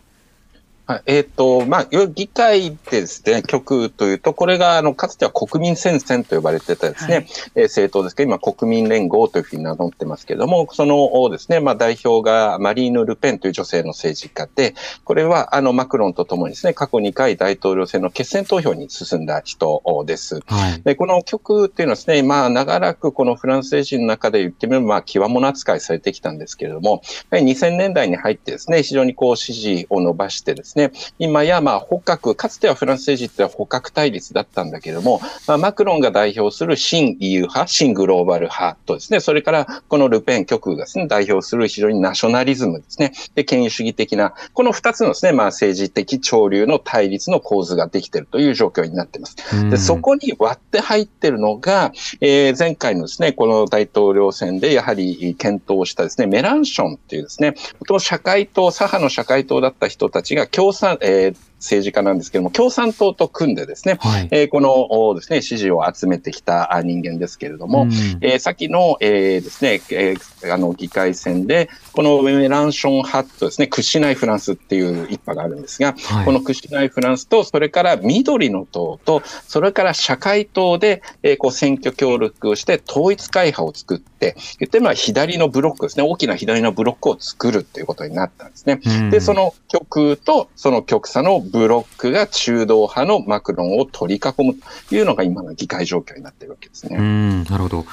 [0.88, 14.74] はい、えっ、と、まあ、よ議会でですね、極というと、これが、あの、かつては国民戦線と呼ばれてたですね、はいえー政党ですけど、今、国民連合というふうに名乗ってますけれども、そのですね、まあ、代表がマリーヌ・ルペンという女性の政治家で、
[15.04, 20.40] これは、あの、マクロンとともにですね、過去2回大統領選の決選投票に進んだ人です。
[20.46, 20.82] はい。
[20.82, 30.77] で、この曲っていうのはですね、まあ、長らくこのフランス政治の中で言ってみれば、まあ、極物扱いされてきたんですけれども、やはり2000年代に入ってですね、非常にこう支持を伸ばしてですね、
[31.18, 49.36] 今やまあ、捕獲、かつてはフランス政治って捕獲対立だったんだけれども、まあ、マクロンが代表する新 EU 派、新グローバル派とですね、それからこのルペン極右がですね、代表する非常にナショナリズムですね、で、権威主義的な、この二つのですね、まあ、政治的潮流の対立の構図ができているという状況になっています。
[49.54, 49.70] うん。
[49.70, 57.54] で、そこに割って入ってるのが、えー前回のですね、この大統領選でやはり検討したですね、メランションっていうですね、
[57.98, 64.28] 社会党、左派の社会党だった人たちが共産、えー政治家なんですけども、共産党と組んでですね、はい。
[64.30, 67.90] えーこのおですね、支持を集めてきたあ人間ですけれども、うん
[68.20, 88.80] えー先の、えーですね、えーあの、議会選で、このメランション派とですね、屈しないフランスっていう一派があるんですが、はいこの屈しないフランスと、それから緑の党と、それから社会党で、えーこう選挙協力をして統一会派を作って、言ってみれば左のブロックですね、大きな左のブロックを作るっていうことになったんですね。
[88.84, 94.54] うんで、その極右とその極左のブロックが中道派のマクロンを取り囲む
[94.88, 96.96] というのが今の議会状況になっているわけですね。
[96.96, 97.86] うん、なるほど。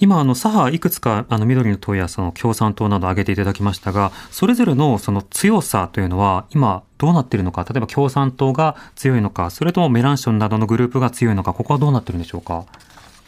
[0.00, 12.66] 今、あの、左派いくつか、あの、緑の党やその共産党など挙げていただきましたが、それぞれのその強さというのは、今、どうなっているのか、例えば共産党が強いのか、それともメランションなどのグループが強いのか、ここはどうなってるんでしょうか？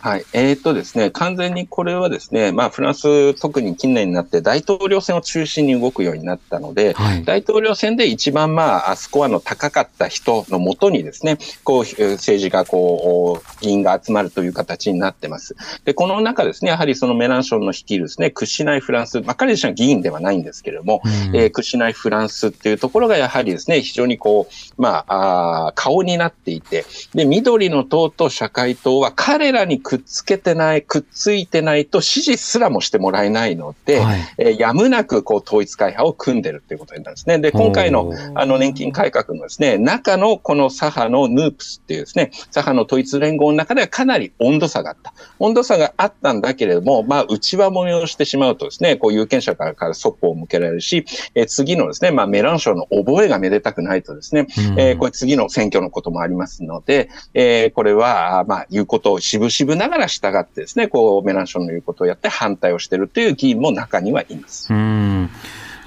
[0.06, 0.24] はい。
[0.34, 7.24] えーっとですね、完全にこれはですね、まあ、フランス、特に近年になって大統領選を中心に動くようになったので、はい。
[7.24, 15.56] 大統領選で一番まあ、スコアの高かった人のもとにですね、こう、えー政治がこう、議員が集まるという形になってます。
[15.84, 24.46] で、この中ですね、やはりそのメランションの率いるですね、屈しないフランス、まあ、彼自身は議員ではないんですけれども、うんえー屈しないフランスっていうところがやはりですね、非常にこ
[24.78, 37.38] う、まあ、あー顔になっていて、で、緑の党と社会党は彼らに屈くっつけてない、くっついてないと支持すらもしてもらえないので、はいえーやむなくこう統一会派を組んでるっていうことになるんですね。
[37.38, 45.12] で、今回のあの年金改革のですね、中のこの左派のヌープスっていうですね、左派の統一連合の中ではかなり温度差があった。
[45.38, 64.72] 温度差があったんだけれども、まあ、内輪もめをしてしまうとですね、こう有権者からからそっぽを向けられるし、えー次のですね、まあ、メラン賞の覚えがめでたくないとですね、うんえーこれ次の選挙のこともありますので、えーこれは、あまあ、言うことを渋々ながら従ってですね、こう、メランションの言うことをやって反対をしているという議員も中にはいます。
[64.72, 65.30] うん。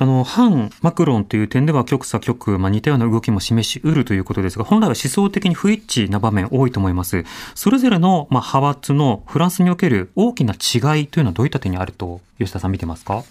[0.01, 7.25] あの反マクロンという点では極左極右、まあ、似たような動きも示しうるということですが本来は思想的に不一致な場面多いと思います。
[7.53, 13.25] それぞれの、まあ、派閥のフランスにおける大きな違いというのはどういった点にあると吉田さん見てますか？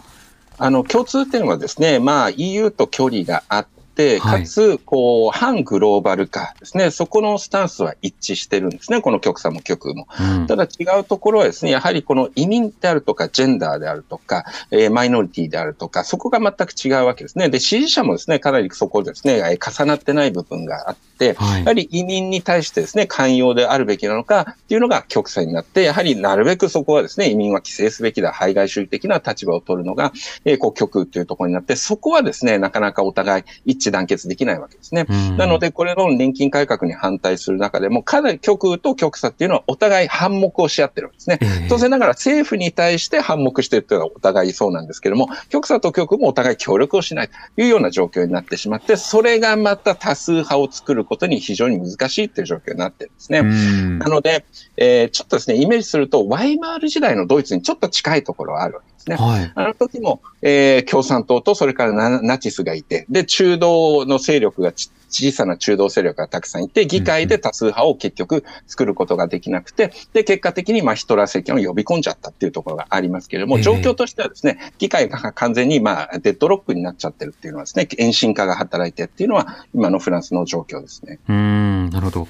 [0.58, 3.77] あの、共通点はですね、まあ、EU と距離があって、はい
[4.20, 10.06] かつ、こう、反グローバル化ですね、そこのスタンスは一致してるんですね、この極左も極右も。
[10.20, 10.46] うん。
[10.46, 17.48] ただ違うところはですね、やはりこの移民であるとか、ジェンダーであるとか、えーマイノリティであるとか、そこが全く違うわけですね。
[17.48, 21.60] で、支持者もですね、かなりそこですね、えー重なってない部分があって、はい。
[21.60, 30.12] やはり移民に対してですね、寛容であるべきなのかっていうのが極左になって、やはりなるべくそこはですね、移民は規制すべきだ、排外主義的な立場を取るのが、
[30.44, 35.06] えーこう極右というところになって、そこはですね、なかなかお互い一致団結できないわけですね。
[35.08, 41.38] うんなので、これの年金改革に反対する中でも、かなり極右と極左っていうのはお互い反目をし合ってるわけですね。
[41.40, 53.40] ええ当然ながら政府に対して反目しているというのはお互いそうなんですけれども、極左と極右もお互い協力をしないというような状況になってしまって、それがまた多数派を作ることに非常に難しいという状況になってるんですね。
[53.40, 54.44] うんなので、
[54.76, 59.16] えーちょっとですね、イメージすると、ワイマール時代のドイツにちょっと近いところはあるわけですね。
[59.16, 81.18] はいあの時も、えー共産党とそれからナナチスがいて、で、中道の勢力がち小さな中道勢力がたくさんいて、議会で多数派を結局作ることができなくて、で、結果的にまあヒトラー政権を呼び込んじゃったっていうところがありますけれども、ええ状況としてはですね、議会が完全にまあデッドロックになっちゃってるっていうのはですね、遠心化が働いてっていうのは今のフランスの状況ですね。
[81.28, 82.28] うんなるほど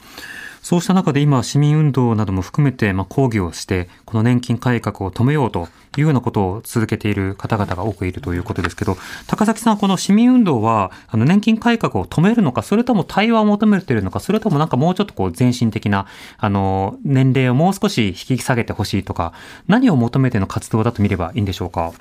[0.69, 5.67] そうした中で今、市民運動なども含めて、まあ、抗議をして、この年金改革を止めようと
[5.97, 16.07] いうようなことを続けている方々が多くいるということですけど、高崎さん、この市民運動は、あの年金改革を止めるのか、それとも対話を求めているのか、それともなんかもうちょっとこう前進的な、
[16.37, 19.33] あの、年齢をもう少し引き下げてほしいとか、
[19.69, 21.95] 何を求めての活動だと見ればいいんでしょうか？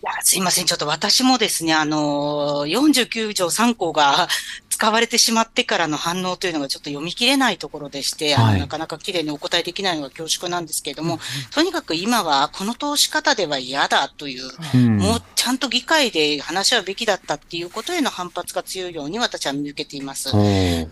[0.00, 0.64] いやすいません。
[0.64, 4.28] ちょっと私もですね、あのー、49条3項が
[4.78, 8.54] 使われてしまってからの反応というのがちょっと読み切れないところでして、あはい。
[8.54, 11.18] のなかなか綺麗にお答えできないのが恐縮なんですけれども、
[11.50, 14.98] とにかく今はこの通し方では嫌だという、うん。
[14.98, 20.30] もうちゃんと議会で話し合うべきだったっていうことへの反発が強いように私は見受けています。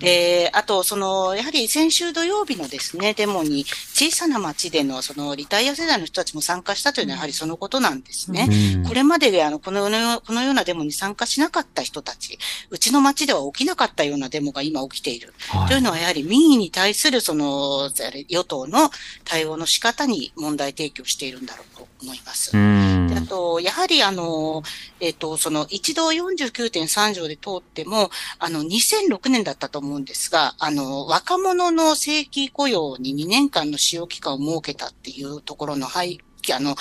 [0.01, 8.49] で、あと、その、やはり先週土曜日のですね、デモに、小さな町での、その、リタイア世代の人たちも参加したというのは、やはりそのことなんですね。
[8.77, 8.85] うん。
[8.85, 12.37] これまで、あの、このような、このようなデモに参加しなかった人たち、
[12.71, 15.33] うちの町では起きなかったようなデモが今起きている。
[15.49, 17.91] はいというのは、やはり民意に対する、その、
[18.29, 18.91] 与党の
[19.25, 22.57] 対応の仕方に問題提起をしているんだろうと思います。
[22.57, 24.63] あと、やはりあの、
[25.01, 36.21] えっ、と、その一度49.3条で通っても、あの、2006年だったと思うんですが、あの、若者の正規雇用に2年間の使用期間を設けたっていうところの、はい、
[36.55, 36.77] あの、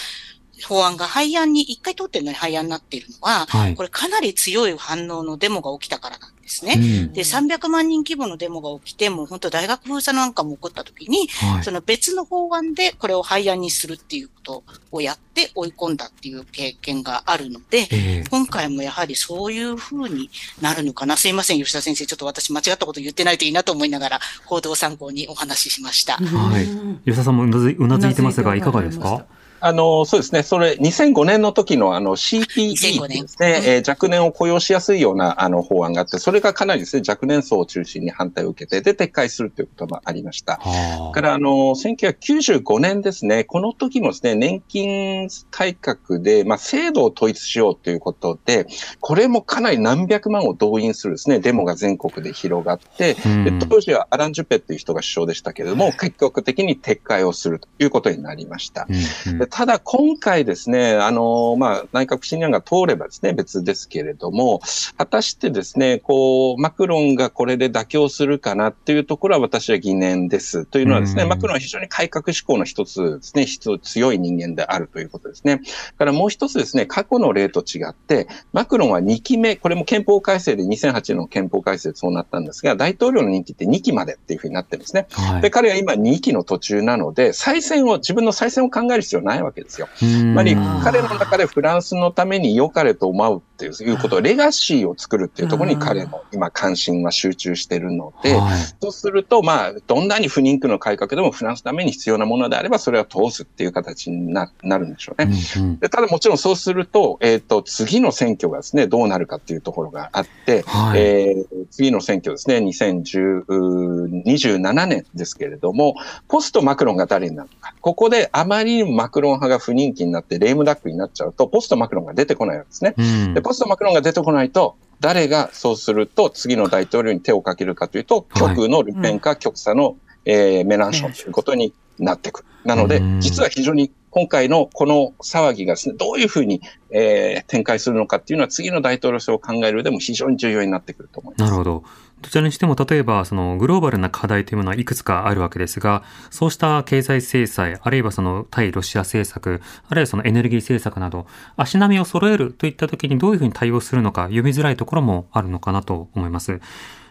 [0.67, 6.75] 法案が廃案に、一回通ってるのに廃案になっているのは、はいこれかなり強い反応のデモが起きたからなんですね。
[6.77, 6.79] う
[7.09, 20.29] んで、300万人規模のデモが起きて、もう本当大学封鎖なんかも起こった時に、はいその別の法案でこれを廃案にするっていうことをやって追い込んだっていう経験があるので、ええ今回もやはりそういう風に
[20.61, 21.17] なるのかな。
[21.17, 22.05] すいません、吉田先生。
[22.05, 26.17] ちょっと私間違ったこと言ってないといいなと思いながら、報道参考にお話ししました。
[26.17, 26.65] はい。
[27.05, 29.25] 吉田さんもうなずいてますが、いかがですか？
[29.65, 30.43] あの、そうですね。
[30.43, 33.21] それ、2005年の時のあの CPE 2005年。
[33.23, 40.59] ですね、えー若年を雇用しやすいようなあの法案があって、それがかなりですね、若年層を中心に反対を受けて、で、撤回するということもありました。
[40.61, 48.67] はから、あの、1995年ですね、この時もですね、年金改革で、まあ、制度を統一しようということで、
[48.99, 53.43] これもかなり何百万を動員するですね、デモが全国で広がって、うん。
[53.45, 58.85] で当時はアラン・ジュペっていう人が首相でしたけれども、結局的に撤回をするということになりました。
[58.89, 58.95] うん
[59.31, 59.39] うん。
[59.39, 64.59] でただ今回ですね、あの、まあ、内閣不信任案が通ればですね、別ですけれども、
[64.97, 70.65] 果たしてですね、こう、マクロンがこれで妥協するかなっていうところは私は疑念です。
[70.65, 75.61] というのはですね、うんマクロンは非常に改革志向の一つですね、一つ強い人間であるということですね。
[75.97, 85.07] からもう一つですね、過去の例と違って、マクロンは2期目、これも憲法改正で2008年の憲法改正でそうなったんですが、大統領の任期って2期までっていうふうになってるんですね。
[85.11, 89.87] はいで、彼は今2期の途中なので、再選を、自分の再選を考える必要ないわけですよ。
[89.95, 105.31] つまり、うん彼の中でフランスのために良かれと思うっていうこと、レガシーを作るっていうところに彼の今関心は集中してるので、はいそうすると、まあ、どんなに不人気の改革でもフランスのために必要なものであれば、それは通すっていう形にななるんでしょうね。
[105.55, 115.95] うんうんでただもちろんそうすると、えっ、と、次の選挙がですね、どうなるかっていうところがあって、はいえー次の選挙ですね、2027年ですけれども、
[116.27, 117.73] ポストマクロンが誰になるのか。
[117.81, 122.93] ここであまりにもマクロン派が不人気になって、レームダックになっちゃうと、ポストマクロンが出てこないわけですね。
[122.97, 132.47] うんで、ポストマクロンが出てこないと、誰がそうすると次の大統領に手をかけるかというと、はい極右のルペンか極左の、えーメランションということになってくる。
[132.65, 141.51] なのでうん、実は非常に今回のこの騒ぎがですね、どういうふうに、えー展開するのかっていうのは次の大統領選を考える上でも非常に重要になってくると思います。
[141.51, 141.83] なるほど。
[142.21, 146.01] どちらにしても、例えば、そのグローバルな課題というものはいくつかあるわけですが、
[146.31, 156.61] そうした経済制裁、あるいはその対ロシア政策、あるいはそのエネルギー政策など、足並みを揃えるといったときにどういうふうに対応するのか、読みづらいところもあるのかなと思います。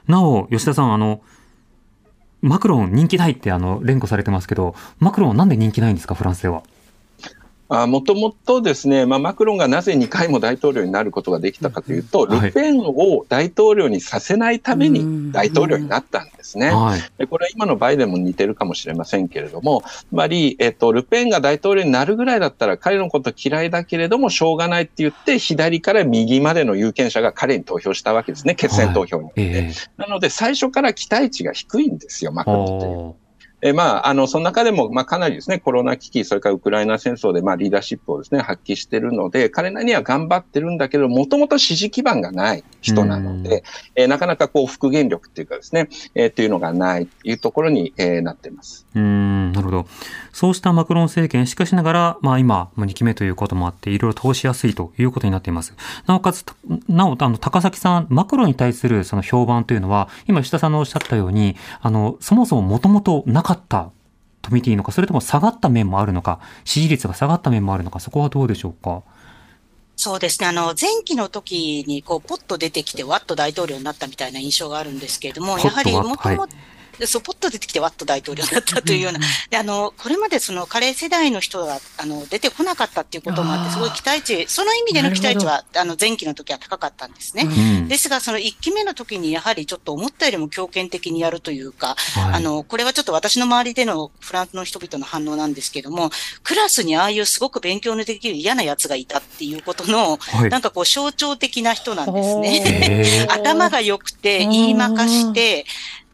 [0.08, 1.20] なお、吉田さん、あの、
[2.42, 6.62] マクロン人気ないってあの連呼されてますけど、マクロンなんで人気ないんですか、フランスでは？
[7.68, 16.70] あもともとですね、まあ、マクロンがなぜ2回も大統領になることができたかというと、はいルペンを大統領にさせないために大統領になったんですね。
[16.70, 17.00] はい。
[17.16, 29.42] でこれは今のバイデンも似てるかもしれませんけれども、つまり、えっと、ルペンが大統領になるぐらいだったら彼のこと嫌いだけれどもしょうがないって言って、左から右までの有権者が彼に投票したわけですね、決選投票によって。
[29.42, 33.23] えなので、最初から期待値が低いんですよ、マえクロンという。
[33.64, 48.86] おえまあ、あの、その中でも、まあ、かなりですね、コロナ危機、それからウクライナ戦争で、まあ、リーダーシップをですね、発揮しているので、彼なりには頑張ってるんだけど、もともと支持基盤がない人なので、えーなかなかこう、復元力っていうかですね、えーっていうのがないというところに、えーなっています。
[48.94, 49.86] うーん、なるほど。
[50.32, 55.74] そうしたマクロン政権、しかしながら、まあ今、2期目ということもあって、いろいろ通しやすいということになっています。
[56.06, 56.54] なおかつ、た
[56.88, 63.90] なお、あの、高崎さん、マクロンに対するその評判というのは、今、吉田さんのおっしゃったように、あの、そもそももともとなかった
[64.42, 69.02] と見ていいのか、それとも下がった面もあるのか、支持率が下がった面もあるのか、そこはどうでしょうか？
[69.96, 70.48] そうですね。
[70.48, 76.48] あの、前期の時に、こう、ポッと出てきて、ワッと大統領になったみたいな印象があるんですけれども、やはり、もともは
[76.94, 79.20] と、そう、ポッと出てきて、ワッと大統領になったというような、
[79.50, 87.44] で、あの、これまでその、カレー世代の人が、あの、出てこなかったっていうこともあって、すごい期待値、その意味での期待値は、あの、前期の時は高かったんですね。
[87.44, 87.88] うん。
[87.88, 92.34] ですが、その1期目の時にやはりちょっと思ったよりも強権的にやるというか、はい。
[92.34, 96.10] あの、これはちょっと私の周りでのフランスの人々の反応なんですけども、
[96.42, 100.50] クラスにああいうすごく勉強のできる嫌な奴がいたっていうことの、はい。
[100.50, 103.26] なんかこう象徴的な人なんですおね。
[103.28, 103.32] ー。
[103.32, 105.66] 頭が良くて、うん言いまかして、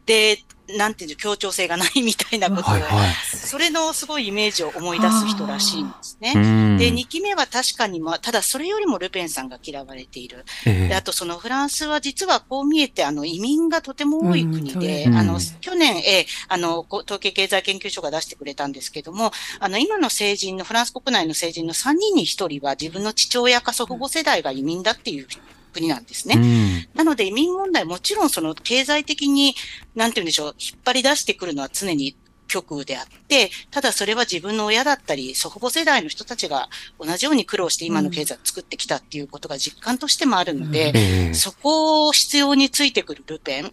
[0.05, 0.43] で、
[0.77, 3.09] なんていうの、協調性がないみたいなことを、はいはい。
[3.35, 6.33] それのすごいイメージを思い出す人らしいんですね。
[6.35, 10.45] うんで、2期目は確かに、まあ、ただそれよりもルペンさんが嫌われている。
[10.65, 22.25] えで、あとそのフランスは実はこう見えて、あの、移民がとても多い国で、うんあの、去年、えーあの、こ統計経済研究所が出してくれたんですけども、あの、今の成人の、フランス国内の成人の3人に1
[22.59, 25.27] 人は自分の父親か祖父母世代が移民だっていう
[25.71, 26.35] 国なんですね。
[26.37, 26.87] うん。
[26.97, 29.55] なので移民問題、もちろんその経済的に、
[29.95, 32.15] なんて言うんでしょう、引っ張り出してくるのは常に
[32.51, 36.69] 極右であって、ただそれは自分の親だったり、祖父母世代の人たちが
[36.99, 41.33] 同じように苦労して今の経済を作ってきたっていうことが実感としてもあるので、ええ。
[41.33, 43.71] そこを必要についてくるルペン。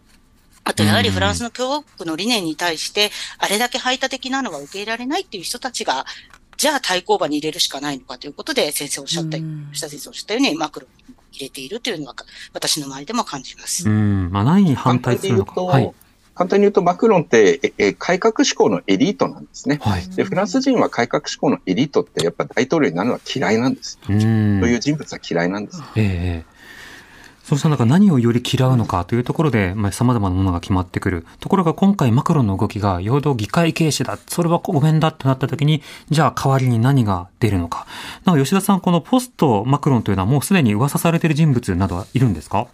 [0.63, 6.07] あと、やはりフランスの共和国の理念に対して、あれだけ排他的なのは受け入れられないっていう人たちが、
[6.57, 9.71] じゃあ対抗馬に入れるしかないのかということで、先生おっしゃった、うん。
[9.73, 10.87] 先生おっしゃったように、マクロ
[11.39, 12.15] 入れているというのは、
[12.53, 13.89] 私の周りでも感じます。
[13.89, 14.31] うん。
[14.31, 15.55] まあ、何に反対するのか。
[15.55, 15.95] 簡単に言うと、
[16.35, 19.79] 簡単に言うと、マクロンって、ええ改革志向のエリートなんですね。
[19.81, 20.09] はい。
[20.11, 23.99] で、フランス人は改革志向のエリートってやっぱ大統領になるのは嫌いなんです。
[24.09, 24.61] うん。
[24.61, 25.83] そういう人物は嫌いなんです。
[25.97, 26.58] ええ
[27.49, 31.25] そうした中何をより嫌うのかというところで、まあ、様々なものが決まってくる。
[31.41, 34.19] ところが今回マクロンの動きが、陽動議会軽視だ。
[34.27, 37.87] それはごめんだってなった時に、じゃあ代わりに何が出るのか。
[38.27, 42.67] なお吉田さん、このポストマクロンというのはもうすでに噂されている人物などはいるんですか？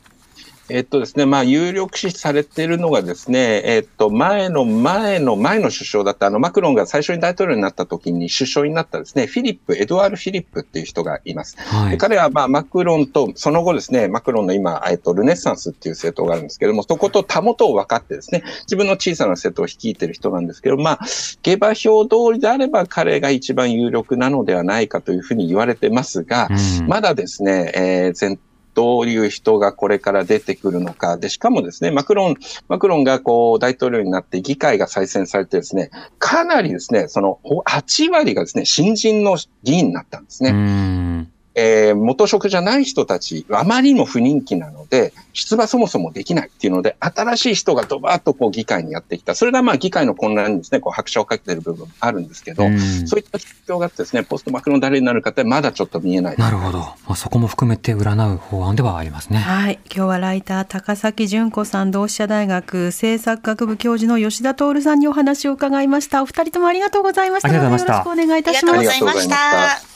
[0.71, 11.57] えっとですね、まあ、有力視されているのがですね、えっと、前の前の前の首相だった、あの、マクロンが最初に大統領になった時に首相になったですね、フィリップ、エドワール・フィリップっていう人がいます。
[11.59, 21.01] はいで彼は、まあ、マクロンと、その後ですね、マクロンの今、えっと、ルネッサンスっていう政党があるんですけども、そことたもとを分かってですね、自分の小さな政党を率いている人なんですけど、まあ、
[21.43, 28.39] 下馬評通りであれば彼が一番有力なのではないかというふうに言われてますが、うんまだですね、えー全
[28.75, 31.17] どういう人がこれから出てくるのか。
[31.17, 32.37] で、しかもですね、マクロン、
[32.69, 41.29] マクロンがこう大統領になって議会が再選されてですね、かなりですね、その8割がですね、新人の議員になったんですね。
[41.57, 49.35] うんえー元職じゃない人たち、あまりにも不人気なので、出馬そもそもできないっていうので、新しい人がドバーッとこう議会にやってきた。
[49.35, 56.37] それがまあ議会の混乱にですね、こう拍車をかけてる部分もあるんですけど、うんそういった必要があってですね、ポストマクロン誰になるかってまだちょっと見えない。
[56.37, 56.79] なるほど。
[56.79, 59.39] まあ、そこも含めて占う法案ではありますね。
[59.39, 59.79] はい。
[59.87, 66.23] 今日はライター、高崎純子さん、同志社大学政策学部教授の吉田徹さんにお話を伺いました。
[66.23, 67.49] お二人ともありがとうございました。
[67.49, 68.77] ありがとうございましたよろしくお願いいありがとうたします。
[68.77, 69.94] ございましありがとうございましたた。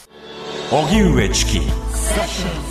[0.71, 2.68] 荻上チキ。